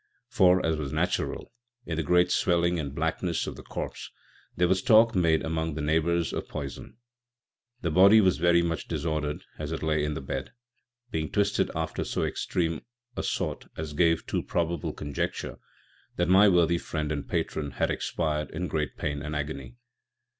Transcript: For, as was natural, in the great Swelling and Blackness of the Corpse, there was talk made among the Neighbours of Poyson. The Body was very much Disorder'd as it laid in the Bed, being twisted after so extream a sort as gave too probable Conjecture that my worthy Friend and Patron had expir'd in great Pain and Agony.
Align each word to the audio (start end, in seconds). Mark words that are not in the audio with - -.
For, 0.29 0.65
as 0.65 0.77
was 0.77 0.91
natural, 0.91 1.51
in 1.85 1.95
the 1.95 2.01
great 2.01 2.31
Swelling 2.31 2.79
and 2.79 2.95
Blackness 2.95 3.45
of 3.45 3.55
the 3.55 3.61
Corpse, 3.61 4.09
there 4.57 4.67
was 4.67 4.81
talk 4.81 5.13
made 5.13 5.45
among 5.45 5.75
the 5.75 5.81
Neighbours 5.83 6.33
of 6.33 6.47
Poyson. 6.47 6.97
The 7.81 7.91
Body 7.91 8.19
was 8.19 8.39
very 8.39 8.63
much 8.63 8.87
Disorder'd 8.87 9.45
as 9.59 9.71
it 9.71 9.83
laid 9.83 10.03
in 10.03 10.15
the 10.15 10.19
Bed, 10.21 10.53
being 11.11 11.29
twisted 11.29 11.69
after 11.75 12.03
so 12.03 12.23
extream 12.23 12.81
a 13.15 13.21
sort 13.21 13.67
as 13.77 13.93
gave 13.93 14.25
too 14.25 14.41
probable 14.41 14.91
Conjecture 14.91 15.59
that 16.15 16.27
my 16.27 16.49
worthy 16.49 16.79
Friend 16.79 17.11
and 17.11 17.29
Patron 17.29 17.69
had 17.73 17.91
expir'd 17.91 18.49
in 18.49 18.67
great 18.67 18.97
Pain 18.97 19.21
and 19.21 19.35
Agony. 19.35 19.75